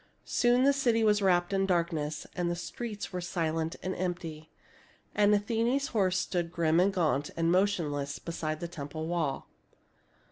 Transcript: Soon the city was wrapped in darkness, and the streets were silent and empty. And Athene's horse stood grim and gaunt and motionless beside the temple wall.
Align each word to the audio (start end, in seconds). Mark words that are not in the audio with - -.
Soon 0.25 0.63
the 0.63 0.73
city 0.73 1.03
was 1.03 1.21
wrapped 1.21 1.53
in 1.53 1.67
darkness, 1.67 2.25
and 2.35 2.49
the 2.49 2.55
streets 2.55 3.13
were 3.13 3.21
silent 3.21 3.75
and 3.83 3.95
empty. 3.95 4.49
And 5.13 5.31
Athene's 5.31 5.89
horse 5.89 6.17
stood 6.17 6.51
grim 6.51 6.79
and 6.79 6.91
gaunt 6.91 7.29
and 7.37 7.51
motionless 7.51 8.17
beside 8.17 8.61
the 8.61 8.67
temple 8.67 9.05
wall. 9.05 9.47